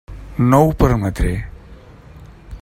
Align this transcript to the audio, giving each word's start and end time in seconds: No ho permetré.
No 0.53 0.61
ho 0.69 0.71
permetré. 0.79 1.35